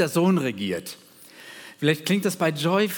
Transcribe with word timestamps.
der 0.00 0.08
Sohn 0.08 0.38
regiert. 0.38 0.98
Vielleicht 1.78 2.06
klingt 2.06 2.24
das 2.24 2.36
bei 2.36 2.50
Joy 2.50 2.88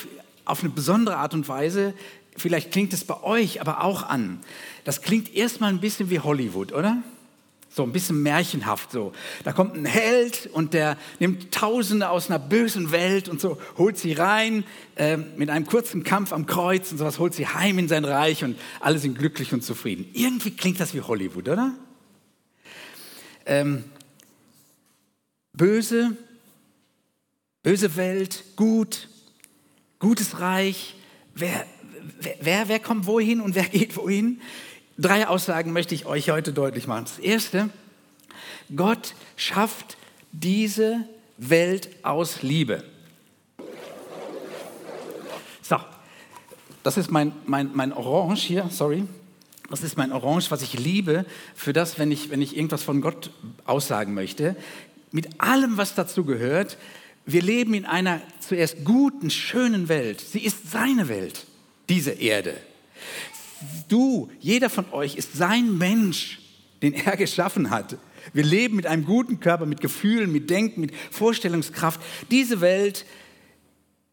auf 0.44 0.60
eine 0.60 0.70
besondere 0.70 1.16
Art 1.16 1.34
und 1.34 1.48
Weise, 1.48 1.94
vielleicht 2.36 2.72
klingt 2.72 2.92
es 2.92 3.04
bei 3.04 3.22
euch 3.22 3.60
aber 3.60 3.82
auch 3.82 4.02
an. 4.02 4.40
Das 4.84 5.02
klingt 5.02 5.34
erstmal 5.34 5.70
ein 5.70 5.80
bisschen 5.80 6.10
wie 6.10 6.20
Hollywood, 6.20 6.72
oder? 6.72 7.02
So 7.70 7.82
ein 7.82 7.92
bisschen 7.92 8.22
märchenhaft 8.22 8.92
so. 8.92 9.12
Da 9.42 9.52
kommt 9.52 9.74
ein 9.74 9.84
Held 9.84 10.48
und 10.52 10.74
der 10.74 10.96
nimmt 11.18 11.50
Tausende 11.52 12.08
aus 12.08 12.30
einer 12.30 12.38
bösen 12.38 12.92
Welt 12.92 13.28
und 13.28 13.40
so 13.40 13.58
holt 13.76 13.98
sie 13.98 14.12
rein 14.12 14.64
äh, 14.94 15.16
mit 15.16 15.50
einem 15.50 15.66
kurzen 15.66 16.04
Kampf 16.04 16.32
am 16.32 16.46
Kreuz 16.46 16.92
und 16.92 16.98
sowas, 16.98 17.18
holt 17.18 17.34
sie 17.34 17.48
heim 17.48 17.78
in 17.78 17.88
sein 17.88 18.04
Reich 18.04 18.44
und 18.44 18.56
alle 18.80 18.98
sind 18.98 19.18
glücklich 19.18 19.52
und 19.52 19.64
zufrieden. 19.64 20.06
Irgendwie 20.12 20.52
klingt 20.52 20.78
das 20.78 20.94
wie 20.94 21.00
Hollywood, 21.00 21.48
oder? 21.48 21.72
Ähm, 23.46 23.84
böse, 25.52 26.16
böse 27.64 27.96
Welt, 27.96 28.44
gut, 28.56 29.08
gutes 29.98 30.38
Reich. 30.38 30.94
Wer, 31.34 31.66
wer, 32.40 32.68
wer 32.68 32.78
kommt 32.78 33.06
wohin 33.06 33.40
und 33.40 33.56
wer 33.56 33.64
geht 33.68 33.96
wohin? 33.96 34.40
Drei 34.96 35.26
Aussagen 35.26 35.72
möchte 35.72 35.96
ich 35.96 36.06
euch 36.06 36.30
heute 36.30 36.52
deutlich 36.52 36.86
machen. 36.86 37.06
Das 37.06 37.18
erste, 37.18 37.70
Gott 38.76 39.14
schafft 39.34 39.96
diese 40.30 41.08
Welt 41.38 41.88
aus 42.04 42.42
Liebe. 42.42 42.84
So, 45.62 45.78
das 46.84 46.96
ist 46.98 47.10
mein, 47.10 47.32
mein, 47.46 47.70
mein 47.74 47.92
Orange 47.92 48.42
hier, 48.46 48.68
sorry. 48.70 49.04
Das 49.70 49.82
ist 49.82 49.96
mein 49.96 50.12
Orange, 50.12 50.50
was 50.50 50.60
ich 50.60 50.78
liebe 50.78 51.24
für 51.54 51.72
das, 51.72 51.98
wenn 51.98 52.12
ich, 52.12 52.28
wenn 52.28 52.42
ich 52.42 52.54
irgendwas 52.56 52.82
von 52.82 53.00
Gott 53.00 53.30
aussagen 53.64 54.12
möchte. 54.12 54.54
Mit 55.10 55.40
allem, 55.40 55.78
was 55.78 55.94
dazu 55.94 56.24
gehört. 56.26 56.76
Wir 57.26 57.42
leben 57.42 57.74
in 57.74 57.86
einer 57.86 58.20
zuerst 58.40 58.84
guten, 58.84 59.30
schönen 59.30 59.88
Welt. 59.88 60.20
Sie 60.20 60.40
ist 60.40 60.70
seine 60.70 61.08
Welt, 61.08 61.46
diese 61.88 62.10
Erde 62.12 62.54
du, 63.88 64.30
jeder 64.40 64.70
von 64.70 64.86
euch 64.92 65.16
ist 65.16 65.34
sein 65.34 65.76
Mensch, 65.78 66.40
den 66.82 66.94
er 66.94 67.16
geschaffen 67.16 67.70
hat. 67.70 67.96
Wir 68.32 68.44
leben 68.44 68.76
mit 68.76 68.86
einem 68.86 69.04
guten 69.04 69.40
Körper, 69.40 69.66
mit 69.66 69.80
Gefühlen, 69.80 70.32
mit 70.32 70.50
Denken, 70.50 70.80
mit 70.80 70.92
Vorstellungskraft. 71.10 72.00
Diese 72.30 72.60
Welt 72.60 73.04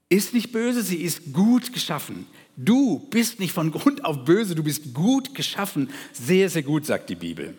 ist 0.09 0.33
nicht 0.33 0.51
böse, 0.51 0.81
sie 0.83 0.97
ist 0.97 1.31
gut 1.31 1.71
geschaffen. 1.71 2.27
Du 2.57 2.99
bist 3.09 3.39
nicht 3.39 3.53
von 3.53 3.71
Grund 3.71 4.03
auf 4.03 4.25
böse, 4.25 4.55
du 4.55 4.63
bist 4.63 4.93
gut 4.93 5.33
geschaffen. 5.33 5.89
Sehr, 6.11 6.49
sehr 6.49 6.63
gut, 6.63 6.85
sagt 6.85 7.09
die 7.09 7.15
Bibel. 7.15 7.57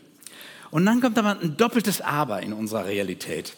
Und 0.70 0.84
dann 0.84 1.00
kommt 1.00 1.18
aber 1.18 1.40
ein 1.40 1.56
doppeltes 1.56 2.00
Aber 2.02 2.42
in 2.42 2.52
unserer 2.52 2.86
Realität. 2.86 3.54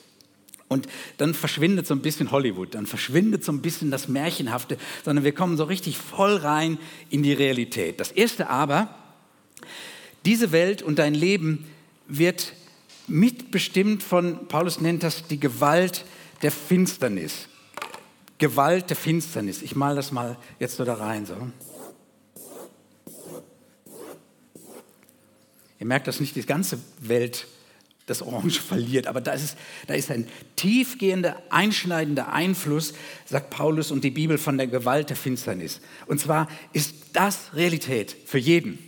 Und 0.75 0.89
dann 1.19 1.35
verschwindet 1.35 1.87
so 1.87 1.95
ein 1.95 2.03
bisschen 2.03 2.33
Hollywood, 2.33 2.75
dann 2.75 2.87
verschwindet 2.87 3.45
so 3.45 3.53
ein 3.53 3.63
bisschen 3.63 3.93
das 3.93 4.09
Märchenhafte, 4.09 4.77
sondern 5.05 5.25
wir 5.25 5.33
kommen 5.33 5.57
so 5.57 5.63
richtig 5.63 5.97
voll 5.97 6.37
rein 6.37 6.79
in 7.11 7.23
die 7.23 7.33
Realität. 7.33 8.01
Das 8.01 8.11
erste 8.11 8.51
aber, 8.51 8.93
diese 10.25 10.51
Welt 10.51 10.83
und 10.83 10.99
dein 10.99 11.15
Leben 11.15 11.65
wird 12.09 12.55
mitbestimmt 13.07 14.03
von, 14.03 14.49
Paulus 14.49 14.81
nennt 14.81 15.05
das 15.05 15.29
die 15.29 15.39
Gewalt 15.39 16.05
der 16.43 16.51
Finsternis. 16.51 17.47
Gewalt 18.39 18.91
der 18.91 18.97
Finsternis. 18.97 19.63
Ich 19.63 19.77
male 19.77 19.95
das 19.95 20.11
mal 20.11 20.37
jetzt 20.59 20.77
so 20.77 20.85
da 20.85 20.95
rein. 20.95 21.25
So. 21.25 21.37
Ihr 25.79 25.87
merkt, 25.87 26.09
dass 26.09 26.19
nicht 26.19 26.35
die 26.35 26.45
ganze 26.45 26.81
Welt 26.99 27.47
das 28.07 28.23
Orange 28.23 28.61
verliert. 28.69 29.07
Aber 29.07 29.21
da 29.21 29.33
ist, 29.33 29.57
da 29.87 29.95
ist 29.95 30.11
ein 30.11 30.27
tiefgehender, 30.57 31.43
einschneidender 31.51 32.33
Einfluss, 32.33 32.95
sagt 33.27 33.51
Paulus 33.51 33.91
und 33.91 34.05
die 34.05 34.11
Bibel 34.11 34.39
von 34.39 34.59
der 34.59 34.67
Gewalt 34.67 35.11
der 35.11 35.17
Finsternis. 35.17 35.81
Und 36.07 36.21
zwar 36.21 36.49
ist 36.73 36.95
das 37.13 37.55
Realität 37.55 38.17
für 38.27 38.39
jeden, 38.39 38.79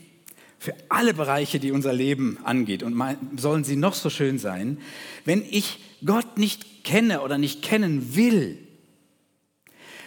für 0.59 0.75
alle 0.88 1.15
Bereiche, 1.15 1.59
die 1.59 1.72
unser 1.72 1.93
Leben 1.93 2.38
angeht. 2.44 2.82
Und 2.82 3.00
sollen 3.37 3.65
sie 3.65 3.76
noch 3.76 3.94
so 3.94 4.10
schön 4.10 4.38
sein, 4.38 4.78
wenn 5.25 5.44
ich 5.49 5.78
Gott 6.05 6.38
nicht 6.38 6.84
kenne 6.84 7.22
oder 7.22 7.38
nicht 7.38 7.62
kennen 7.62 8.15
will, 8.16 8.59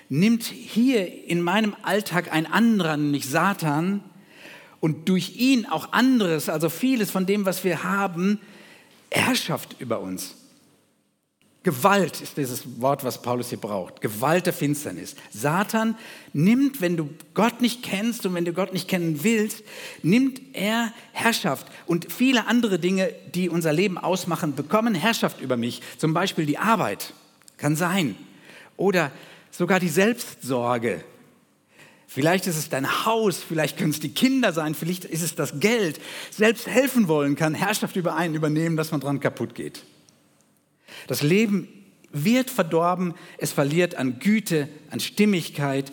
nimmt 0.09 0.44
hier 0.44 1.25
in 1.25 1.42
meinem 1.42 1.75
Alltag 1.84 2.31
ein 2.34 2.48
anderer, 2.48 2.98
nämlich 2.98 3.28
Satan, 3.28 4.03
und 4.80 5.09
durch 5.09 5.36
ihn 5.36 5.66
auch 5.66 5.92
anderes, 5.92 6.50
also 6.50 6.69
vieles 6.69 7.12
von 7.12 7.25
dem, 7.25 7.46
was 7.46 7.64
wir 7.64 7.84
haben, 7.84 8.40
Herrschaft 9.12 9.75
über 9.80 10.00
uns. 10.00 10.36
Gewalt 11.62 12.22
ist 12.22 12.38
dieses 12.38 12.81
Wort, 12.81 13.03
was 13.03 13.22
Paulus 13.22 13.50
hier 13.50 13.59
braucht. 13.59 14.00
Gewalt 14.00 14.46
der 14.46 14.53
Finsternis. 14.53 15.16
Satan 15.30 15.97
nimmt, 16.31 16.80
wenn 16.80 16.96
du 16.96 17.09
Gott 17.34 17.59
nicht 17.59 17.84
kennst 17.84 18.25
und 18.25 18.34
wenn 18.34 18.46
du 18.46 18.53
Gott 18.53 18.72
nicht 18.72 18.88
kennen 18.88 19.24
willst, 19.24 19.64
nimmt 20.02 20.42
er 20.53 20.94
Herrschaft. 21.12 21.68
Und 21.86 22.12
viele 22.14 22.48
andere 22.48 22.80
Dinge, 22.80 23.14
die 23.36 23.50
unser 23.50 23.74
Leben 23.74 23.98
ausmachen, 23.98 24.56
bekommen 24.56 24.96
Herrschaft 24.96 25.42
über 25.42 25.58
mich. 25.58 25.81
Zum 25.98 26.14
Beispiel 26.14 26.46
die 26.46 26.58
Arbeit, 26.58 27.14
kann 27.58 27.75
sein. 27.75 28.16
Oder 28.78 29.12
sogar 29.52 29.81
die 29.81 29.90
Selbstsorge, 29.90 31.03
Vielleicht 32.12 32.47
ist 32.47 32.58
es 32.58 32.70
dein 32.70 33.06
Haus, 33.06 33.38
vielleicht 33.38 33.78
können 33.78 33.92
es 33.92 34.00
die 34.00 34.09
Kinder 34.09 34.52
sein, 34.52 34.74
vielleicht 34.74 35.06
ist 35.06 35.22
es 35.22 35.36
das 35.36 35.59
Geld. 35.59 36.02
Selbst 36.31 36.66
helfen 36.66 37.08
wollen 37.08 37.36
kann 37.36 37.53
Herrschaft 37.53 37.96
über 37.96 38.16
einen 38.16 38.34
übernehmen, 38.34 38.78
dass 38.78 38.90
man 38.90 39.00
dran 39.00 39.20
kaputt 39.20 39.53
geht. 39.53 39.84
Das 41.06 41.22
Leben 41.22 41.68
wird 42.12 42.50
verdorben, 42.50 43.14
es 43.38 43.52
verliert 43.52 43.94
an 43.94 44.18
Güte, 44.18 44.69
an 44.90 45.00
Stimmigkeit. 45.00 45.92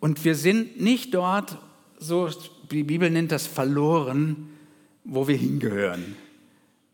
Und 0.00 0.24
wir 0.24 0.36
sind 0.36 0.80
nicht 0.80 1.12
dort, 1.12 1.58
so 1.98 2.30
die 2.70 2.84
Bibel 2.84 3.10
nennt 3.10 3.30
das 3.30 3.46
verloren, 3.46 4.48
wo 5.04 5.28
wir 5.28 5.36
hingehören, 5.36 6.16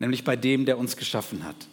nämlich 0.01 0.25
bei 0.25 0.35
dem, 0.35 0.67
der 0.67 0.79
uns 0.79 0.97
geschaffen 0.97 1.45
hat. 1.45 1.69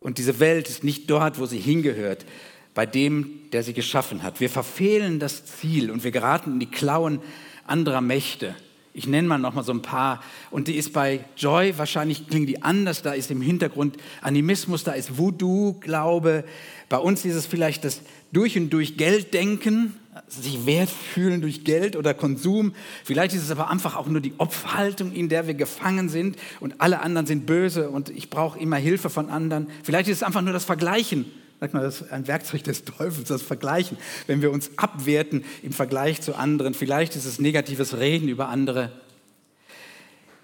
Und 0.00 0.18
diese 0.18 0.40
Welt 0.40 0.68
ist 0.68 0.82
nicht 0.82 1.08
dort, 1.08 1.38
wo 1.38 1.46
sie 1.46 1.60
hingehört 1.60 2.26
bei 2.74 2.86
dem, 2.86 3.50
der 3.52 3.62
sie 3.62 3.72
geschaffen 3.72 4.22
hat. 4.22 4.40
Wir 4.40 4.50
verfehlen 4.50 5.20
das 5.20 5.46
Ziel 5.46 5.90
und 5.90 6.04
wir 6.04 6.10
geraten 6.10 6.54
in 6.54 6.60
die 6.60 6.70
Klauen 6.70 7.20
anderer 7.66 8.00
Mächte. 8.00 8.54
Ich 8.96 9.08
nenne 9.08 9.26
mal 9.26 9.38
noch 9.38 9.54
mal 9.54 9.64
so 9.64 9.72
ein 9.72 9.82
paar. 9.82 10.22
Und 10.52 10.68
die 10.68 10.76
ist 10.76 10.92
bei 10.92 11.24
Joy, 11.36 11.76
wahrscheinlich 11.78 12.28
klingen 12.28 12.46
die 12.46 12.62
anders. 12.62 13.02
Da 13.02 13.12
ist 13.12 13.30
im 13.32 13.40
Hintergrund 13.40 13.96
Animismus, 14.20 14.84
da 14.84 14.92
ist 14.92 15.18
Voodoo-Glaube. 15.18 16.44
Bei 16.88 16.98
uns 16.98 17.24
ist 17.24 17.34
es 17.34 17.46
vielleicht 17.46 17.84
das 17.84 18.02
durch 18.32 18.56
und 18.56 18.70
durch 18.70 18.96
Gelddenken, 18.96 19.96
sich 20.28 20.64
wert 20.64 20.90
fühlen 20.90 21.40
durch 21.40 21.64
Geld 21.64 21.96
oder 21.96 22.14
Konsum. 22.14 22.72
Vielleicht 23.02 23.34
ist 23.34 23.42
es 23.42 23.50
aber 23.50 23.68
einfach 23.68 23.96
auch 23.96 24.06
nur 24.06 24.20
die 24.20 24.34
Opferhaltung, 24.38 25.12
in 25.12 25.28
der 25.28 25.48
wir 25.48 25.54
gefangen 25.54 26.08
sind 26.08 26.36
und 26.60 26.80
alle 26.80 27.00
anderen 27.00 27.26
sind 27.26 27.46
böse 27.46 27.90
und 27.90 28.10
ich 28.10 28.30
brauche 28.30 28.60
immer 28.60 28.76
Hilfe 28.76 29.10
von 29.10 29.28
anderen. 29.28 29.68
Vielleicht 29.82 30.08
ist 30.08 30.18
es 30.18 30.22
einfach 30.22 30.42
nur 30.42 30.52
das 30.52 30.64
Vergleichen 30.64 31.26
Sag 31.64 31.72
mal, 31.72 31.82
das 31.82 32.02
ist 32.02 32.12
ein 32.12 32.26
Werkzeug 32.26 32.62
des 32.64 32.84
Teufels, 32.84 33.28
das 33.28 33.40
Vergleichen. 33.40 33.96
Wenn 34.26 34.42
wir 34.42 34.50
uns 34.50 34.72
abwerten 34.76 35.46
im 35.62 35.72
Vergleich 35.72 36.20
zu 36.20 36.34
anderen, 36.34 36.74
vielleicht 36.74 37.16
ist 37.16 37.24
es 37.24 37.38
negatives 37.38 37.96
Reden 37.96 38.28
über 38.28 38.50
andere. 38.50 38.92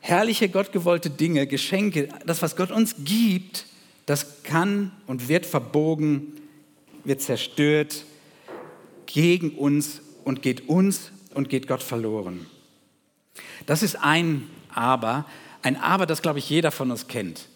Herrliche, 0.00 0.48
gottgewollte 0.48 1.10
Dinge, 1.10 1.46
Geschenke, 1.46 2.08
das, 2.24 2.40
was 2.40 2.56
Gott 2.56 2.70
uns 2.70 2.94
gibt, 3.04 3.66
das 4.06 4.42
kann 4.44 4.92
und 5.06 5.28
wird 5.28 5.44
verbogen, 5.44 6.40
wird 7.04 7.20
zerstört 7.20 8.06
gegen 9.04 9.50
uns 9.58 10.00
und 10.24 10.40
geht 10.40 10.70
uns 10.70 11.10
und 11.34 11.50
geht 11.50 11.68
Gott 11.68 11.82
verloren. 11.82 12.46
Das 13.66 13.82
ist 13.82 13.96
ein 13.96 14.48
Aber, 14.74 15.26
ein 15.60 15.76
Aber, 15.76 16.06
das, 16.06 16.22
glaube 16.22 16.38
ich, 16.38 16.48
jeder 16.48 16.70
von 16.70 16.90
uns 16.90 17.08
kennt. 17.08 17.46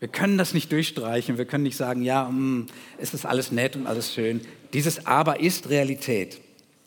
Wir 0.00 0.08
können 0.08 0.38
das 0.38 0.54
nicht 0.54 0.70
durchstreichen. 0.72 1.38
Wir 1.38 1.44
können 1.44 1.64
nicht 1.64 1.76
sagen, 1.76 2.02
ja, 2.02 2.24
mm, 2.24 2.66
es 2.98 3.14
ist 3.14 3.24
alles 3.24 3.52
nett 3.52 3.76
und 3.76 3.86
alles 3.86 4.12
schön. 4.12 4.40
Dieses 4.72 5.06
Aber 5.06 5.40
ist 5.40 5.68
Realität. 5.70 6.40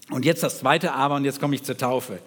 Und 0.09 0.25
jetzt 0.25 0.43
das 0.43 0.59
zweite 0.59 0.93
Aber 0.93 1.15
und 1.15 1.25
jetzt 1.25 1.39
komme 1.39 1.55
ich 1.55 1.63
zur 1.63 1.77
Taufe. 1.77 2.19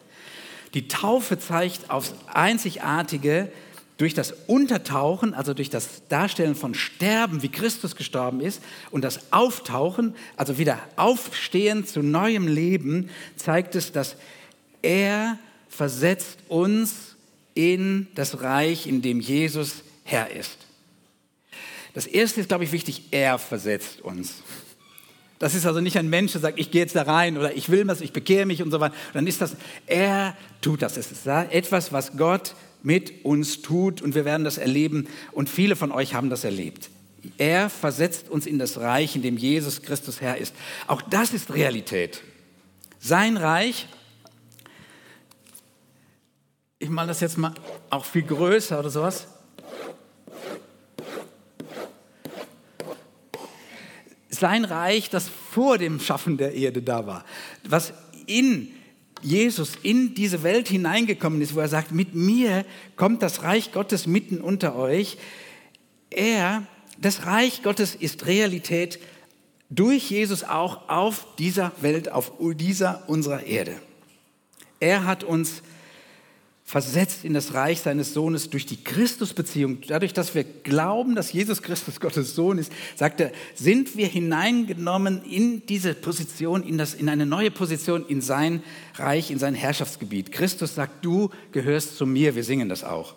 Die 0.75 0.88
Taufe 0.88 1.38
zeigt 1.38 1.91
aufs 1.91 2.15
Einzigartige 2.27 3.50
durch 3.99 4.15
das 4.15 4.32
Untertauchen, 4.47 5.35
also 5.35 5.53
durch 5.53 5.69
das 5.69 6.06
Darstellen 6.09 6.55
von 6.55 6.75
Sterben, 6.75 7.43
wie 7.43 7.50
Christus 7.50 7.97
gestorben 7.97 8.41
ist, 8.41 8.62
und 8.91 9.03
das 9.03 9.33
Auftauchen, 9.33 10.15
also 10.37 10.56
wieder 10.56 10.79
Aufstehen 10.97 11.87
zu 11.87 12.03
neuem 12.03 12.49
Leben, 12.49 13.11
zeigt 13.37 13.75
es, 13.75 13.93
dass 13.93 14.17
er 14.81 15.38
versetzt 15.69 16.38
uns 16.49 17.17
in 17.55 18.06
das 18.15 18.41
Reich, 18.41 18.87
in 18.87 19.03
dem 19.03 19.21
Jesus 19.21 19.83
Herr 20.05 20.31
ist. 20.31 20.69
Das 21.94 22.06
erste 22.06 22.40
ist, 22.40 22.48
glaube 22.48 22.64
ich, 22.64 22.72
wichtig, 22.72 23.04
er 23.10 23.38
versetzt 23.38 24.00
uns. 24.00 24.42
Das 25.40 25.54
ist 25.54 25.64
also 25.64 25.81
nicht 25.81 25.96
ein 25.96 26.10
Mensch, 26.10 26.32
der 26.32 26.42
sagt, 26.42 26.58
ich 26.58 26.70
gehe 26.70 26.82
jetzt 26.82 26.94
da 26.94 27.02
rein 27.02 27.38
oder 27.38 27.56
ich 27.56 27.70
will 27.70 27.87
was, 27.87 28.02
ich 28.02 28.12
bekehre 28.12 28.44
mich 28.44 28.62
und 28.62 28.70
so 28.70 28.78
weiter. 28.78 28.94
dann 29.14 29.26
ist 29.26 29.40
das, 29.40 29.56
er 29.87 30.37
tut 30.60 30.82
das. 30.82 30.98
Es 30.98 31.10
ist 31.10 31.26
etwas, 31.26 31.92
was 31.92 32.16
Gott 32.16 32.54
mit 32.82 33.25
uns 33.25 33.62
tut 33.62 34.02
und 34.02 34.14
wir 34.14 34.26
werden 34.26 34.44
das 34.44 34.58
erleben 34.58 35.08
und 35.32 35.48
viele 35.48 35.76
von 35.76 35.92
euch 35.92 36.12
haben 36.14 36.28
das 36.28 36.44
erlebt. 36.44 36.90
Er 37.38 37.70
versetzt 37.70 38.28
uns 38.28 38.46
in 38.46 38.58
das 38.58 38.78
Reich, 38.78 39.16
in 39.16 39.22
dem 39.22 39.38
Jesus 39.38 39.81
Christus 39.81 40.20
Herr 40.20 40.37
ist. 40.37 40.54
Auch 40.87 41.00
das 41.02 41.32
ist 41.32 41.52
Realität. 41.52 42.22
Sein 42.98 43.38
Reich, 43.38 43.87
ich 46.78 46.90
mache 46.90 47.08
das 47.08 47.20
jetzt 47.20 47.38
mal 47.38 47.54
auch 47.88 48.04
viel 48.04 48.22
größer 48.22 48.78
oder 48.78 48.90
sowas. 48.90 49.26
Sein 54.40 54.64
Reich, 54.64 55.10
das 55.10 55.31
vor 55.50 55.78
dem 55.78 56.00
Schaffen 56.00 56.38
der 56.38 56.54
Erde 56.54 56.82
da 56.82 57.06
war, 57.06 57.25
was 57.69 57.92
in 58.26 58.69
Jesus 59.22 59.72
in 59.82 60.14
diese 60.14 60.42
Welt 60.42 60.69
hineingekommen 60.69 61.42
ist, 61.42 61.54
wo 61.54 61.60
er 61.60 61.69
sagt, 61.69 61.92
mit 61.92 62.14
mir 62.14 62.64
kommt 62.96 63.22
das 63.22 63.42
Reich 63.42 63.70
Gottes 63.72 64.06
mitten 64.06 64.40
unter 64.40 64.76
euch. 64.76 65.19
Er, 66.08 66.66
das 66.98 67.26
Reich 67.26 67.62
Gottes 67.62 67.94
ist 67.94 68.26
Realität 68.26 68.98
durch 69.69 70.10
Jesus 70.10 70.42
auch 70.42 70.88
auf 70.88 71.26
dieser 71.38 71.72
Welt, 71.81 72.10
auf 72.10 72.32
dieser 72.54 73.08
unserer 73.08 73.44
Erde. 73.44 73.76
Er 74.81 75.04
hat 75.04 75.22
uns 75.22 75.62
versetzt 76.70 77.25
in 77.25 77.34
das 77.34 77.52
Reich 77.55 77.81
seines 77.81 78.14
Sohnes 78.14 78.49
durch 78.49 78.64
die 78.64 78.76
Christusbeziehung. 78.76 79.78
Dadurch, 79.88 80.12
dass 80.12 80.37
wir 80.37 80.44
glauben, 80.44 81.17
dass 81.17 81.32
Jesus 81.32 81.62
Christus 81.62 81.99
Gottes 81.99 82.37
Sohn 82.37 82.58
ist, 82.58 82.70
sagt 82.94 83.20
er, 83.20 83.32
sind 83.56 83.96
wir 83.96 84.06
hineingenommen 84.06 85.25
in 85.25 85.67
diese 85.67 85.94
Position, 85.94 86.62
in, 86.62 86.78
das, 86.78 86.94
in 86.94 87.08
eine 87.08 87.26
neue 87.26 87.50
Position, 87.50 88.06
in 88.06 88.20
sein 88.20 88.62
Reich, 88.94 89.32
in 89.32 89.40
sein 89.40 89.56
Herrschaftsgebiet. 89.56 90.31
Christus 90.31 90.76
sagt, 90.76 91.05
du 91.05 91.31
gehörst 91.50 91.96
zu 91.96 92.06
mir. 92.06 92.37
Wir 92.37 92.44
singen 92.44 92.69
das 92.69 92.84
auch. 92.84 93.16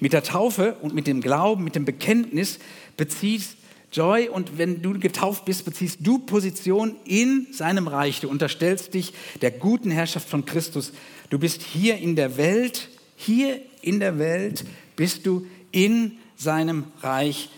Mit 0.00 0.14
der 0.14 0.22
Taufe 0.22 0.76
und 0.80 0.94
mit 0.94 1.06
dem 1.06 1.20
Glauben, 1.20 1.62
mit 1.62 1.74
dem 1.74 1.84
Bekenntnis 1.84 2.58
beziehst 2.96 3.57
Joy 3.92 4.28
und 4.28 4.58
wenn 4.58 4.82
du 4.82 4.98
getauft 4.98 5.46
bist, 5.46 5.64
beziehst 5.64 5.98
du 6.00 6.18
Position 6.18 6.96
in 7.04 7.46
seinem 7.52 7.88
Reich. 7.88 8.20
Du 8.20 8.28
unterstellst 8.28 8.92
dich 8.94 9.14
der 9.40 9.50
guten 9.50 9.90
Herrschaft 9.90 10.28
von 10.28 10.44
Christus. 10.44 10.92
Du 11.30 11.38
bist 11.38 11.62
hier 11.62 11.96
in 11.96 12.14
der 12.14 12.36
Welt, 12.36 12.88
hier 13.16 13.60
in 13.80 14.00
der 14.00 14.18
Welt 14.18 14.64
bist 14.96 15.26
du 15.26 15.46
in 15.72 16.18
seinem 16.36 16.84
Reich, 17.02 17.48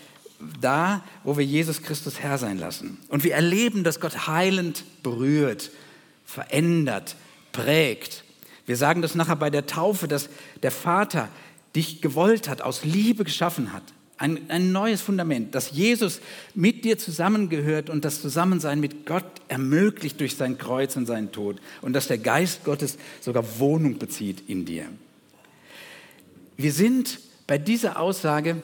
da, 0.60 1.04
wo 1.24 1.36
wir 1.36 1.44
Jesus 1.44 1.82
Christus 1.82 2.20
Herr 2.20 2.38
sein 2.38 2.58
lassen. 2.58 2.98
Und 3.08 3.24
wir 3.24 3.34
erleben, 3.34 3.84
dass 3.84 4.00
Gott 4.00 4.26
heilend 4.26 4.84
berührt, 5.02 5.70
verändert, 6.24 7.16
prägt. 7.52 8.24
Wir 8.66 8.76
sagen 8.76 9.02
das 9.02 9.16
nachher 9.16 9.36
bei 9.36 9.50
der 9.50 9.66
Taufe, 9.66 10.06
dass 10.06 10.30
der 10.62 10.70
Vater 10.70 11.28
dich 11.74 12.00
gewollt 12.00 12.48
hat, 12.48 12.62
aus 12.62 12.84
Liebe 12.84 13.24
geschaffen 13.24 13.72
hat 13.72 13.82
ein, 14.20 14.50
ein 14.50 14.70
neues 14.70 15.00
Fundament, 15.00 15.54
dass 15.54 15.70
Jesus 15.70 16.20
mit 16.54 16.84
dir 16.84 16.98
zusammengehört 16.98 17.88
und 17.88 18.04
das 18.04 18.20
Zusammensein 18.20 18.78
mit 18.78 19.06
Gott 19.06 19.24
ermöglicht 19.48 20.20
durch 20.20 20.36
sein 20.36 20.58
Kreuz 20.58 20.94
und 20.96 21.06
seinen 21.06 21.32
Tod 21.32 21.58
und 21.80 21.94
dass 21.94 22.06
der 22.06 22.18
Geist 22.18 22.62
Gottes 22.64 22.98
sogar 23.22 23.58
Wohnung 23.58 23.98
bezieht 23.98 24.46
in 24.46 24.66
dir. 24.66 24.84
Wir 26.58 26.70
sind 26.70 27.18
bei 27.46 27.56
dieser 27.56 27.98
Aussage, 27.98 28.62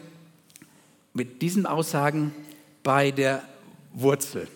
mit 1.14 1.40
diesen 1.40 1.64
Aussagen 1.64 2.34
bei 2.82 3.10
der 3.10 3.42
Wurzel. 3.94 4.48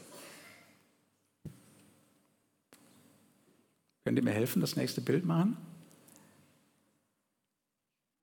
Könnt 4.05 4.19
ihr 4.19 4.23
mir 4.25 4.32
helfen, 4.32 4.61
das 4.61 4.76
nächste 4.76 5.00
Bild 5.00 5.25
machen? 5.25 5.56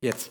Jetzt 0.02 0.30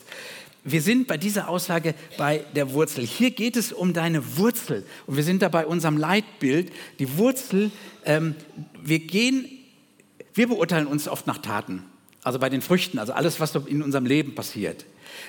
wir 0.67 0.83
sind 0.83 1.07
bei 1.07 1.17
dieser 1.17 1.49
Aussage 1.49 1.95
bei 2.19 2.45
der 2.57 2.73
Wurzel. 2.73 3.07
Hier 3.07 3.31
geht 3.31 3.57
es 3.57 3.73
um 3.73 3.93
deine 3.93 4.37
Wurzel. 4.37 4.85
Und 5.07 5.17
wir 5.17 5.23
sind 5.23 5.41
da 5.43 5.49
bei 5.49 5.65
unserem 5.65 5.97
Leitbild. 5.97 6.73
Die 6.99 7.17
Wurzel, 7.17 7.71
ähm, 8.05 8.35
wir 8.83 8.99
gehen, 8.99 9.47
wir 10.35 10.49
beurteilen 10.49 10.89
uns 10.89 11.07
oft 11.07 11.29
nach 11.29 11.39
Taten. 11.39 11.85
Also 12.25 12.41
bei 12.41 12.51
den 12.51 12.63
Früchten, 12.63 12.99
also 12.99 13.13
alles, 13.13 13.39
was 13.39 13.55
in 13.55 13.81
unserem 13.81 14.07
Leben 14.07 14.35
passiert. 14.35 14.85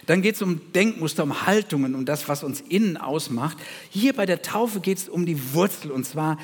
Dann 0.08 0.24
geht 0.24 0.36
es 0.36 0.42
um 0.42 0.74
Denkmuster, 0.74 1.22
um 1.22 1.46
Haltungen, 1.46 1.94
um 1.94 2.06
das, 2.06 2.28
was 2.28 2.44
uns 2.44 2.62
innen 2.62 2.98
ausmacht. 2.98 3.58
Hier 3.92 4.14
bei 4.14 4.26
der 4.26 4.42
Taufe 4.42 4.80
geht 4.80 4.98
es 4.98 5.08
um 5.08 5.28
die 5.28 5.54
Wurzel. 5.54 5.92
Und 5.92 6.06
zwar 6.06 6.40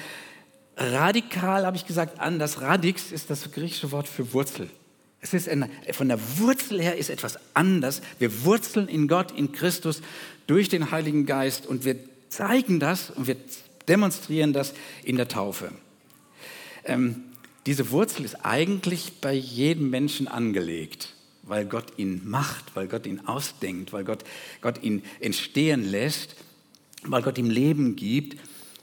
radikal, 0.77 1.65
habe 1.65 1.77
ich 1.77 1.87
gesagt, 1.87 2.19
anders. 2.19 2.61
Radix 2.61 3.11
ist 3.11 3.31
das 3.31 3.51
griechische 3.51 3.91
Wort 3.91 4.07
für 4.07 4.33
Wurzel. 4.33 4.69
Es 5.23 5.33
ist 5.33 5.47
eine, 5.47 5.69
von 5.93 6.09
der 6.09 6.19
Wurzel 6.37 6.81
her 6.81 6.97
ist 6.97 7.09
etwas 7.09 7.39
anders. 7.53 8.01
Wir 8.19 8.43
wurzeln 8.43 8.89
in 8.89 9.07
Gott, 9.07 9.31
in 9.31 9.53
Christus 9.53 10.01
durch 10.47 10.67
den 10.67 10.91
Heiligen 10.91 11.25
Geist 11.25 11.65
und 11.65 11.85
wir 11.85 11.95
zeigen 12.27 12.81
das 12.81 13.09
und 13.09 13.27
wir 13.27 13.37
demonstrieren 13.87 14.51
das 14.51 14.73
in 15.05 15.15
der 15.15 15.29
Taufe. 15.29 15.71
Ähm, 16.83 17.23
diese 17.65 17.89
Wurzel 17.91 18.25
ist 18.25 18.43
eigentlich 18.43 19.21
bei 19.21 19.33
jedem 19.33 19.89
Menschen 19.89 20.27
angelegt, 20.27 21.13
weil 21.43 21.65
Gott 21.65 21.93
ihn 21.95 22.21
macht, 22.25 22.75
weil 22.75 22.89
Gott 22.89 23.05
ihn 23.05 23.21
ausdenkt, 23.25 23.93
weil 23.93 24.03
Gott, 24.03 24.25
Gott 24.59 24.83
ihn 24.83 25.03
entstehen 25.21 25.89
lässt, 25.89 26.35
weil 27.03 27.21
Gott 27.21 27.37
ihm 27.37 27.49
Leben 27.49 27.95
gibt. 27.95 28.37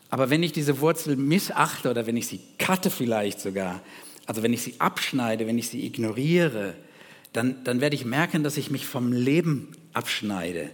Aber 0.08 0.31
wenn 0.31 0.42
ich 0.42 0.52
diese 0.52 0.81
Wurzel 0.81 1.16
missachte 1.16 1.90
oder 1.90 2.06
wenn 2.06 2.16
ich 2.16 2.28
sie 2.28 2.40
cutte 2.58 2.88
vielleicht 2.88 3.40
sogar, 3.40 3.82
also 4.31 4.44
wenn 4.44 4.53
ich 4.53 4.62
sie 4.62 4.77
abschneide, 4.79 5.49
wenn 5.49 5.59
ich 5.59 5.71
sie 5.71 5.85
ignoriere, 5.85 6.75
dann, 7.32 7.65
dann 7.65 7.81
werde 7.81 7.97
ich 7.97 8.05
merken, 8.05 8.44
dass 8.44 8.59
ich 8.59 8.71
mich 8.71 8.87
vom 8.87 9.11
Leben 9.11 9.73
abschneide. 9.93 10.71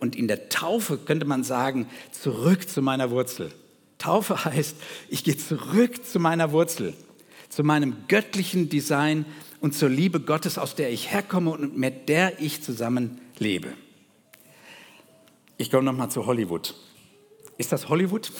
Und 0.00 0.16
in 0.16 0.26
der 0.26 0.48
Taufe 0.48 0.98
könnte 0.98 1.24
man 1.24 1.44
sagen, 1.44 1.86
zurück 2.10 2.68
zu 2.68 2.82
meiner 2.82 3.12
Wurzel. 3.12 3.52
Taufe 3.98 4.44
heißt, 4.44 4.74
ich 5.08 5.22
gehe 5.22 5.36
zurück 5.36 6.04
zu 6.04 6.18
meiner 6.18 6.50
Wurzel, 6.50 6.92
zu 7.48 7.62
meinem 7.62 7.94
göttlichen 8.08 8.68
Design 8.68 9.26
und 9.60 9.76
zur 9.76 9.90
Liebe 9.90 10.18
Gottes, 10.18 10.58
aus 10.58 10.74
der 10.74 10.90
ich 10.90 11.12
herkomme 11.12 11.52
und 11.52 11.78
mit 11.78 12.08
der 12.08 12.42
ich 12.42 12.64
zusammen 12.64 13.20
lebe. 13.38 13.74
Ich 15.56 15.70
komme 15.70 15.84
nochmal 15.84 16.10
zu 16.10 16.26
Hollywood. 16.26 16.74
Ist 17.58 17.70
das 17.70 17.88
Hollywood? 17.88 18.32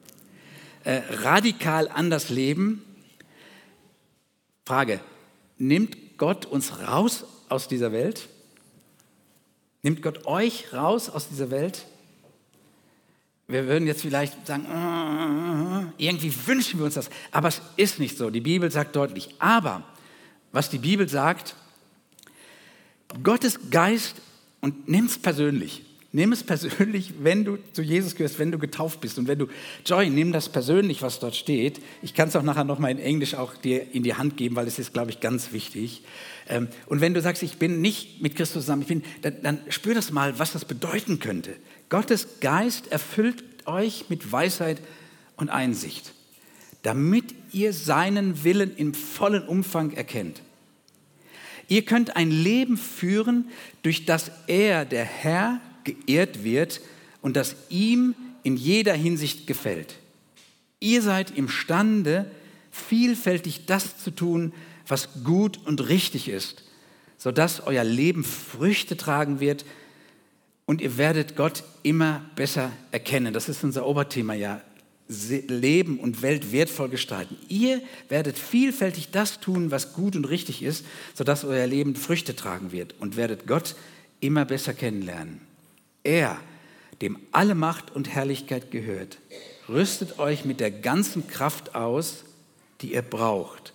äh, 0.84 1.00
radikal 1.22 1.88
anders 1.88 2.28
leben 2.28 2.84
Frage, 4.70 5.00
nimmt 5.58 6.16
Gott 6.16 6.46
uns 6.46 6.78
raus 6.86 7.24
aus 7.48 7.66
dieser 7.66 7.90
Welt? 7.90 8.28
Nimmt 9.82 10.00
Gott 10.00 10.26
euch 10.26 10.72
raus 10.72 11.10
aus 11.10 11.28
dieser 11.28 11.50
Welt? 11.50 11.86
Wir 13.48 13.66
würden 13.66 13.88
jetzt 13.88 14.02
vielleicht 14.02 14.46
sagen, 14.46 14.66
äh, 14.66 16.04
irgendwie 16.04 16.32
wünschen 16.46 16.78
wir 16.78 16.84
uns 16.84 16.94
das, 16.94 17.10
aber 17.32 17.48
es 17.48 17.60
ist 17.74 17.98
nicht 17.98 18.16
so. 18.16 18.30
Die 18.30 18.40
Bibel 18.40 18.70
sagt 18.70 18.94
deutlich. 18.94 19.34
Aber 19.40 19.82
was 20.52 20.70
die 20.70 20.78
Bibel 20.78 21.08
sagt, 21.08 21.56
Gottes 23.24 23.58
Geist 23.72 24.22
und 24.60 24.88
nimm 24.88 25.06
es 25.06 25.18
persönlich. 25.18 25.84
Nimm 26.12 26.32
es 26.32 26.42
persönlich, 26.42 27.12
wenn 27.20 27.44
du 27.44 27.58
zu 27.72 27.82
Jesus 27.82 28.16
gehörst, 28.16 28.40
wenn 28.40 28.50
du 28.50 28.58
getauft 28.58 29.00
bist 29.00 29.16
und 29.18 29.28
wenn 29.28 29.38
du, 29.38 29.46
Joy, 29.86 30.10
nimm 30.10 30.32
das 30.32 30.48
persönlich, 30.48 31.02
was 31.02 31.20
dort 31.20 31.36
steht. 31.36 31.80
Ich 32.02 32.14
kann 32.14 32.28
es 32.28 32.34
auch 32.34 32.42
nachher 32.42 32.64
nochmal 32.64 32.90
in 32.90 32.98
Englisch 32.98 33.34
auch 33.34 33.54
dir 33.56 33.94
in 33.94 34.02
die 34.02 34.14
Hand 34.14 34.36
geben, 34.36 34.56
weil 34.56 34.66
es 34.66 34.80
ist, 34.80 34.92
glaube 34.92 35.12
ich, 35.12 35.20
ganz 35.20 35.52
wichtig. 35.52 36.02
Ähm, 36.48 36.66
und 36.86 37.00
wenn 37.00 37.14
du 37.14 37.22
sagst, 37.22 37.44
ich 37.44 37.58
bin 37.58 37.80
nicht 37.80 38.20
mit 38.22 38.34
Christus 38.34 38.64
zusammen, 38.64 38.82
ich 38.82 38.88
bin, 38.88 39.04
dann, 39.22 39.42
dann 39.42 39.60
spür 39.68 39.94
das 39.94 40.10
mal, 40.10 40.36
was 40.40 40.52
das 40.52 40.64
bedeuten 40.64 41.20
könnte. 41.20 41.54
Gottes 41.90 42.40
Geist 42.40 42.90
erfüllt 42.90 43.44
euch 43.66 44.06
mit 44.08 44.32
Weisheit 44.32 44.80
und 45.36 45.48
Einsicht, 45.48 46.12
damit 46.82 47.36
ihr 47.52 47.72
seinen 47.72 48.42
Willen 48.42 48.76
im 48.76 48.94
vollen 48.94 49.46
Umfang 49.46 49.92
erkennt. 49.92 50.42
Ihr 51.68 51.84
könnt 51.84 52.16
ein 52.16 52.32
Leben 52.32 52.76
führen, 52.76 53.48
durch 53.82 54.06
das 54.06 54.32
er, 54.48 54.84
der 54.84 55.04
Herr, 55.04 55.60
geehrt 55.84 56.44
wird 56.44 56.80
und 57.22 57.36
das 57.36 57.56
ihm 57.68 58.14
in 58.42 58.56
jeder 58.56 58.94
Hinsicht 58.94 59.46
gefällt. 59.46 59.96
Ihr 60.80 61.02
seid 61.02 61.36
imstande, 61.36 62.30
vielfältig 62.70 63.66
das 63.66 63.98
zu 63.98 64.10
tun, 64.10 64.52
was 64.86 65.24
gut 65.24 65.60
und 65.66 65.88
richtig 65.88 66.28
ist, 66.28 66.64
sodass 67.18 67.60
euer 67.66 67.84
Leben 67.84 68.24
Früchte 68.24 68.96
tragen 68.96 69.40
wird 69.40 69.64
und 70.66 70.80
ihr 70.80 70.96
werdet 70.96 71.36
Gott 71.36 71.64
immer 71.82 72.24
besser 72.36 72.72
erkennen. 72.92 73.34
Das 73.34 73.48
ist 73.48 73.62
unser 73.64 73.86
Oberthema 73.86 74.34
ja. 74.34 74.62
Leben 75.08 75.98
und 75.98 76.22
Welt 76.22 76.52
wertvoll 76.52 76.88
gestalten. 76.88 77.36
Ihr 77.48 77.82
werdet 78.08 78.38
vielfältig 78.38 79.10
das 79.10 79.40
tun, 79.40 79.72
was 79.72 79.92
gut 79.92 80.14
und 80.14 80.26
richtig 80.26 80.62
ist, 80.62 80.86
sodass 81.14 81.44
euer 81.44 81.66
Leben 81.66 81.96
Früchte 81.96 82.36
tragen 82.36 82.70
wird 82.70 82.94
und 83.00 83.16
werdet 83.16 83.48
Gott 83.48 83.74
immer 84.20 84.44
besser 84.44 84.72
kennenlernen. 84.72 85.40
Er, 86.02 86.38
dem 87.02 87.18
alle 87.32 87.54
Macht 87.54 87.90
und 87.90 88.08
Herrlichkeit 88.08 88.70
gehört, 88.70 89.18
rüstet 89.68 90.18
euch 90.18 90.44
mit 90.44 90.60
der 90.60 90.70
ganzen 90.70 91.28
Kraft 91.28 91.74
aus, 91.74 92.24
die 92.80 92.94
ihr 92.94 93.02
braucht, 93.02 93.72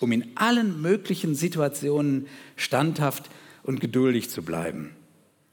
um 0.00 0.12
in 0.12 0.36
allen 0.36 0.80
möglichen 0.80 1.34
Situationen 1.34 2.28
standhaft 2.56 3.30
und 3.62 3.80
geduldig 3.80 4.30
zu 4.30 4.42
bleiben. 4.42 4.94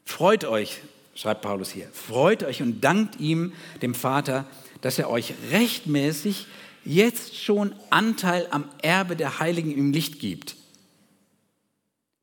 Freut 0.05 0.45
euch, 0.45 0.81
schreibt 1.15 1.41
Paulus 1.41 1.71
hier. 1.71 1.87
Freut 1.91 2.43
euch 2.43 2.61
und 2.61 2.81
dankt 2.81 3.19
ihm, 3.19 3.53
dem 3.81 3.95
Vater, 3.95 4.45
dass 4.81 4.99
er 4.99 5.09
euch 5.09 5.33
rechtmäßig 5.51 6.47
jetzt 6.85 7.37
schon 7.37 7.73
Anteil 7.89 8.47
am 8.51 8.65
Erbe 8.81 9.15
der 9.15 9.39
Heiligen 9.39 9.75
im 9.75 9.93
Licht 9.93 10.19
gibt. 10.19 10.55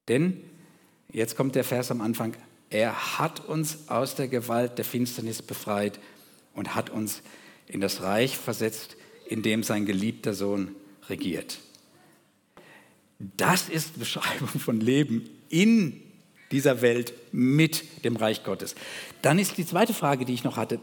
Denn, 0.09 0.41
jetzt 1.13 1.37
kommt 1.37 1.55
der 1.55 1.65
Vers 1.65 1.91
am 1.91 2.01
Anfang, 2.01 2.35
er 2.71 3.19
hat 3.19 3.49
uns 3.49 3.89
aus 3.89 4.15
der 4.15 4.29
Gewalt 4.29 4.79
der 4.79 4.85
Finsternis 4.85 5.43
befreit 5.43 5.99
und 6.55 6.75
hat 6.75 6.89
uns 6.89 7.23
in 7.67 7.81
das 7.81 8.01
Reich 8.01 8.39
versetzt, 8.39 8.97
in 9.27 9.43
dem 9.43 9.63
sein 9.63 9.87
geliebter 9.87 10.35
Sohn 10.35 10.75
regiert. 11.09 11.59
Das 13.19 13.69
ist 13.69 13.99
Beschreibung 13.99 14.49
von 14.49 14.81
Leben 14.81 15.29
in 15.49 16.01
dieser 16.53 16.81
Welt 16.81 17.13
mit 17.33 18.05
dem 18.05 18.17
Reich 18.17 18.45
Gottes. 18.45 18.75
Dann 19.23 19.39
ist 19.39 19.59
die 19.59 19.67
zweite 19.67 19.93
Frage, 19.93 20.25
die 20.25 20.35
ich 20.35 20.45
noch 20.45 20.57
hatte, 20.57 20.81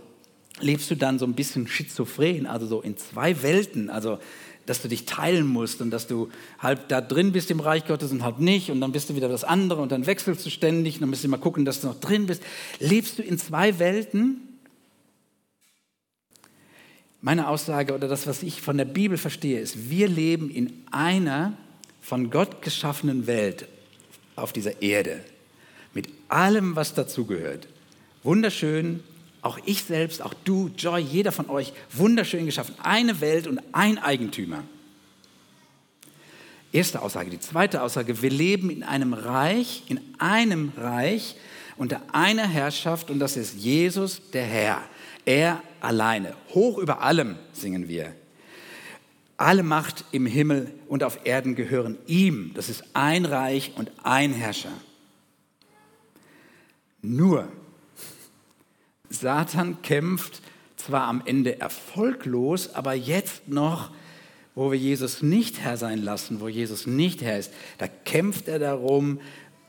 lebst 0.60 0.90
du 0.92 0.96
dann 0.96 1.20
so 1.20 1.26
ein 1.26 1.34
bisschen 1.34 1.68
schizophren, 1.68 2.46
also 2.46 2.68
so 2.68 2.82
in 2.82 2.98
zwei 2.98 3.42
Welten, 3.42 3.90
also 3.90 4.20
dass 4.68 4.82
du 4.82 4.88
dich 4.88 5.06
teilen 5.06 5.48
musst 5.48 5.82
und 5.82 5.90
dass 5.90 6.06
du 6.06 6.30
halb 6.60 6.90
da 6.90 7.02
drin 7.02 7.32
bist 7.32 7.50
im 7.50 7.60
Reich 7.60 7.86
Gottes 7.88 8.12
und 8.12 8.24
halb 8.24 8.40
nicht 8.40 8.70
und 8.70 8.80
dann 8.82 8.92
bist 8.92 9.10
du 9.10 9.16
wieder 9.16 9.30
das 9.30 9.44
andere 9.44 9.82
und 9.82 9.92
dann 9.92 10.06
wechselst 10.06 10.46
du 10.46 10.50
ständig 10.52 10.96
und 10.96 11.02
dann 11.02 11.10
musst 11.10 11.24
du 11.24 11.28
mal 11.30 11.38
gucken, 11.38 11.66
dass 11.66 11.82
du 11.82 11.88
noch 11.88 12.00
drin 12.00 12.28
bist. 12.28 12.44
Lebst 12.80 13.18
du 13.18 13.24
in 13.24 13.40
zwei 13.40 13.80
Welten? 13.80 14.42
Meine 17.22 17.48
Aussage 17.48 17.96
oder 17.96 18.08
das, 18.08 18.28
was 18.28 18.44
ich 18.44 18.62
von 18.62 18.78
der 18.78 18.86
Bibel 18.86 19.18
verstehe, 19.18 19.60
ist, 19.60 19.90
wir 19.90 20.08
leben 20.08 20.50
in 20.50 20.72
einer 20.92 21.54
von 22.02 22.30
Gott 22.30 22.62
geschaffenen 22.62 23.26
Welt 23.26 23.68
auf 24.36 24.54
dieser 24.54 24.82
Erde 24.82 25.24
mit 25.94 26.10
allem, 26.30 26.76
was 26.76 26.94
dazugehört. 26.94 27.68
Wunderschön, 28.24 29.02
auch 29.42 29.60
ich 29.66 29.84
selbst, 29.84 30.22
auch 30.22 30.34
du, 30.44 30.70
Joy, 30.78 31.02
jeder 31.02 31.32
von 31.32 31.50
euch, 31.50 31.74
wunderschön 31.92 32.46
geschaffen. 32.46 32.76
Eine 32.82 33.22
Welt 33.22 33.48
und 33.48 33.62
ein 33.72 33.98
Eigentümer. 33.98 34.64
Erste 36.72 37.02
Aussage. 37.02 37.30
Die 37.30 37.40
zweite 37.40 37.82
Aussage, 37.82 38.22
wir 38.22 38.30
leben 38.30 38.70
in 38.70 38.84
einem 38.84 39.14
Reich, 39.14 39.84
in 39.88 40.00
einem 40.20 40.72
Reich 40.76 41.36
unter 41.78 42.02
einer 42.12 42.48
Herrschaft 42.48 43.10
und 43.10 43.20
das 43.20 43.38
ist 43.38 43.56
Jesus, 43.56 44.22
der 44.32 44.46
Herr. 44.46 44.82
Er 45.26 45.62
alleine. 45.80 46.34
Hoch 46.54 46.78
über 46.78 47.02
allem 47.02 47.36
singen 47.54 47.88
wir. 47.88 48.14
Alle 49.38 49.62
Macht 49.62 50.04
im 50.12 50.26
Himmel 50.26 50.74
und 50.88 51.04
auf 51.04 51.20
Erden 51.26 51.56
gehören 51.56 51.98
ihm. 52.08 52.52
Das 52.56 52.70
ist 52.70 52.84
ein 52.94 53.26
Reich 53.26 53.74
und 53.76 53.92
ein 54.04 54.34
Herrscher. 54.34 54.72
Nur 57.02 57.48
Satan 59.10 59.82
kämpft 59.82 60.42
zwar 60.76 61.04
am 61.04 61.22
Ende 61.26 61.60
erfolglos, 61.60 62.74
aber 62.74 62.94
jetzt 62.94 63.48
noch, 63.48 63.92
wo 64.56 64.72
wir 64.72 64.78
Jesus 64.78 65.22
nicht 65.22 65.60
Herr 65.60 65.78
sein 65.78 66.02
lassen, 66.04 66.40
wo 66.40 66.48
Jesus 66.48 66.88
nicht 66.88 67.22
Herr 67.22 67.40
ist, 67.40 67.52
da 67.78 67.88
kämpft 67.88 68.48
er 68.48 68.60
darum, 68.60 69.20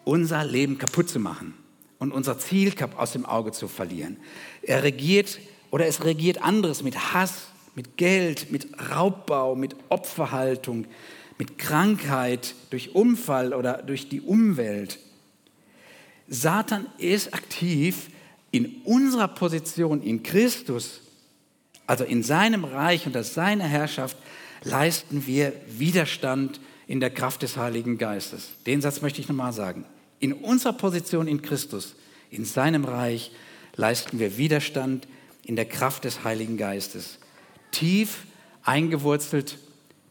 unser 0.05 0.45
Leben 0.45 0.79
kaputt 0.79 1.09
zu 1.09 1.19
machen 1.19 1.55
und 1.99 2.13
unser 2.13 2.39
Ziel 2.39 2.73
aus 2.97 3.13
dem 3.13 3.27
Auge 3.27 3.53
zu 3.53 3.69
verlieren. 3.69 4.17
Er 4.63 4.83
regiert 4.83 5.39
oder 5.71 5.87
es 5.87 6.05
regiert 6.05 6.43
anderes 6.43 6.83
mit 6.83 7.13
Hass, 7.13 7.49
mit 7.75 7.97
Geld, 7.97 8.51
mit 8.51 8.69
Raubbau, 8.91 9.55
mit 9.55 9.77
Opferhaltung, 9.89 10.87
mit 11.39 11.59
Krankheit, 11.59 12.55
durch 12.71 12.95
Unfall 12.95 13.55
oder 13.55 13.83
durch 13.83 14.09
die 14.09 14.21
Umwelt. 14.21 14.99
Satan 16.27 16.87
ist 16.99 17.35
aktiv 17.35 18.09
in 18.51 18.83
unserer 18.85 19.29
Position 19.29 20.03
in 20.03 20.23
Christus, 20.23 21.01
also 21.87 22.05
in 22.05 22.23
seinem 22.23 22.65
Reich 22.65 23.07
unter 23.07 23.25
seiner 23.25 23.65
Herrschaft, 23.65 24.17
leisten 24.65 25.27
wir 25.27 25.53
Widerstand 25.69 26.61
in 26.87 27.01
der 27.01 27.11
Kraft 27.11 27.43
des 27.43 27.57
Heiligen 27.57 27.99
Geistes. 27.99 28.49
Den 28.67 28.81
Satz 28.81 29.03
möchte 29.03 29.21
ich 29.21 29.29
nochmal 29.29 29.53
sagen. 29.53 29.85
In 30.21 30.33
unserer 30.33 30.73
Position 30.73 31.29
in 31.29 31.43
Christus, 31.43 31.95
in 32.31 32.45
seinem 32.45 32.85
Reich, 32.85 33.31
leisten 33.77 34.19
wir 34.19 34.37
Widerstand 34.39 35.07
in 35.45 35.57
der 35.57 35.67
Kraft 35.67 36.05
des 36.05 36.25
Heiligen 36.25 36.57
Geistes. 36.57 37.19
Tief 37.71 38.25
eingewurzelt, 38.63 39.59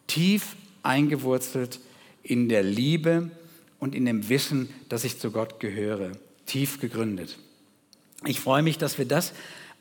tief 0.08 0.56
eingewurzelt 0.84 1.80
in 2.24 2.50
der 2.50 2.64
Liebe 2.64 3.32
und 3.80 3.94
in 3.94 4.06
dem 4.06 4.30
Wissen, 4.30 4.70
dass 4.90 5.04
ich 5.04 5.20
zu 5.20 5.32
Gott 5.32 5.60
gehöre. 5.60 6.12
Tief 6.46 6.80
gegründet. 6.80 7.38
Ich 8.28 8.42
freue 8.42 8.62
mich, 8.62 8.78
dass 8.78 8.98
wir 8.98 9.06
das 9.06 9.32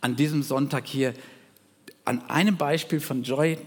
an 0.00 0.14
diesem 0.14 0.44
Sonntag 0.44 0.86
hier 0.86 1.14
an 2.04 2.22
einem 2.28 2.56
Beispiel 2.56 3.00
von 3.00 3.24
Joy 3.24 3.58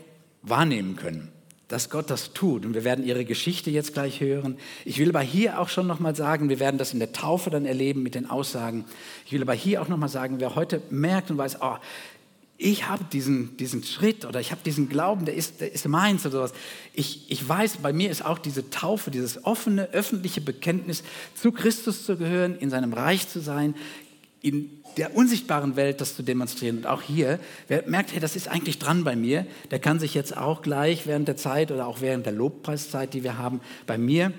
wahrnehmen 0.42 0.96
können, 0.96 1.28
dass 1.68 1.90
Gott 1.90 2.10
das 2.10 2.32
tut. 2.32 2.66
Und 2.66 2.74
wir 2.74 2.86
werden 2.86 3.06
ihre 3.06 3.26
Geschichte 3.26 3.72
jetzt 3.72 3.94
gleich 3.94 4.22
hören. 4.22 4.58
Ich 4.86 4.98
will 4.98 5.10
aber 5.10 5.20
hier 5.20 5.60
auch 5.60 5.68
schon 5.68 5.86
nochmal 5.86 6.16
sagen, 6.16 6.48
wir 6.48 6.62
werden 6.62 6.78
das 6.78 6.94
in 6.94 7.00
der 7.00 7.12
Taufe 7.12 7.50
dann 7.50 7.66
erleben 7.66 8.04
mit 8.04 8.16
den 8.16 8.30
Aussagen. 8.30 8.86
Ich 9.26 9.34
will 9.34 9.42
aber 9.42 9.54
hier 9.54 9.82
auch 9.82 9.90
nochmal 9.90 10.08
sagen, 10.08 10.40
wer 10.40 10.56
heute 10.56 10.82
merkt 10.90 11.30
und 11.30 11.38
weiß, 11.38 11.58
oh, 11.60 11.76
ich 12.58 12.88
habe 12.88 13.04
diesen, 13.12 13.58
diesen 13.58 13.84
Schritt 13.84 14.24
oder 14.26 14.40
ich 14.40 14.52
habe 14.52 14.62
diesen 14.64 14.88
Glauben, 14.88 15.26
der 15.26 15.34
ist, 15.34 15.60
der 15.60 15.74
ist 15.74 15.88
meins 15.88 16.26
oder 16.26 16.38
sowas. 16.38 16.54
Ich, 16.94 17.30
ich 17.30 17.48
weiß, 17.48 17.78
bei 17.78 17.92
mir 17.92 18.10
ist 18.12 18.24
auch 18.24 18.38
diese 18.38 18.70
Taufe, 18.70 19.12
dieses 19.12 19.44
offene, 19.46 19.90
öffentliche 19.92 20.42
Bekenntnis, 20.42 21.04
zu 21.36 21.52
Christus 21.52 22.06
zu 22.06 22.18
gehören, 22.18 22.58
in 22.58 22.70
seinem 22.70 22.94
Reich 22.94 23.28
zu 23.28 23.40
sein, 23.40 23.76
in 24.42 24.70
der 24.98 25.16
unsichtbaren 25.16 25.76
Welt 25.76 26.02
das 26.02 26.16
zu 26.16 26.24
demonstrieren. 26.24 26.78
Und 26.78 26.88
auch 26.88 27.02
hier, 27.02 27.40
wer 27.68 27.84
merkt, 27.88 28.14
hey, 28.14 28.20
das 28.20 28.36
ist 28.36 28.48
eigentlich 28.48 28.80
dran 28.80 29.04
bei 29.04 29.16
mir, 29.16 29.46
der 29.72 29.80
kann 29.80 30.00
sich 30.00 30.14
jetzt 30.14 30.36
auch 30.36 30.62
gleich 30.62 31.08
während 31.08 31.28
der 31.28 31.38
Zeit 31.38 31.72
oder 31.72 31.88
auch 31.88 32.02
während 32.02 32.26
der 32.26 32.34
Lobpreiszeit, 32.34 33.14
die 33.14 33.24
wir 33.24 33.38
haben, 33.38 33.60
bei 33.86 33.98
mir 33.98 34.32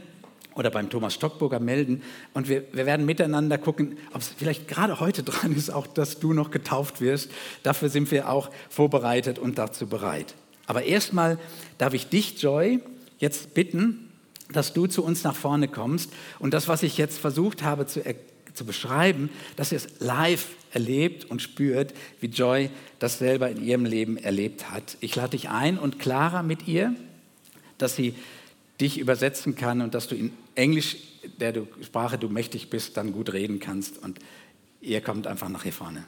oder 0.54 0.70
beim 0.70 0.90
Thomas 0.90 1.14
Stockburger 1.14 1.60
melden. 1.60 2.02
Und 2.34 2.48
wir, 2.48 2.64
wir 2.72 2.86
werden 2.86 3.06
miteinander 3.06 3.58
gucken, 3.58 3.98
ob 4.12 4.22
es 4.22 4.28
vielleicht 4.28 4.68
gerade 4.68 5.00
heute 5.00 5.22
dran 5.22 5.54
ist, 5.54 5.70
auch 5.70 5.86
dass 5.86 6.18
du 6.18 6.32
noch 6.32 6.50
getauft 6.50 7.00
wirst. 7.00 7.30
Dafür 7.62 7.88
sind 7.88 8.10
wir 8.10 8.28
auch 8.28 8.50
vorbereitet 8.68 9.38
und 9.38 9.58
dazu 9.58 9.86
bereit. 9.86 10.34
Aber 10.66 10.82
erstmal 10.84 11.38
darf 11.78 11.94
ich 11.94 12.08
dich, 12.08 12.40
Joy, 12.40 12.80
jetzt 13.18 13.54
bitten, 13.54 14.10
dass 14.52 14.72
du 14.72 14.86
zu 14.86 15.04
uns 15.04 15.24
nach 15.24 15.36
vorne 15.36 15.68
kommst 15.68 16.10
und 16.38 16.54
das, 16.54 16.68
was 16.68 16.82
ich 16.82 16.96
jetzt 16.96 17.18
versucht 17.18 17.62
habe 17.62 17.86
zu 17.86 18.04
erklären, 18.04 18.30
zu 18.60 18.66
beschreiben, 18.66 19.30
dass 19.56 19.72
ihr 19.72 19.76
es 19.78 19.88
live 20.00 20.48
erlebt 20.70 21.24
und 21.24 21.40
spürt, 21.40 21.94
wie 22.20 22.26
Joy 22.26 22.68
das 22.98 23.18
selber 23.18 23.48
in 23.48 23.64
ihrem 23.64 23.86
Leben 23.86 24.18
erlebt 24.18 24.70
hat. 24.70 24.98
Ich 25.00 25.16
lade 25.16 25.30
dich 25.30 25.48
ein 25.48 25.78
und 25.78 25.98
Clara 25.98 26.42
mit 26.42 26.68
ihr, 26.68 26.94
dass 27.78 27.96
sie 27.96 28.14
dich 28.78 28.98
übersetzen 28.98 29.54
kann 29.54 29.80
und 29.80 29.94
dass 29.94 30.08
du 30.08 30.14
in 30.14 30.30
Englisch, 30.56 30.98
der 31.38 31.54
du, 31.54 31.68
Sprache 31.82 32.18
du 32.18 32.28
mächtig 32.28 32.68
bist, 32.68 32.98
dann 32.98 33.12
gut 33.12 33.32
reden 33.32 33.60
kannst. 33.60 33.96
Und 33.96 34.18
ihr 34.82 35.00
kommt 35.00 35.26
einfach 35.26 35.48
nach 35.48 35.62
hier 35.62 35.72
vorne. 35.72 36.04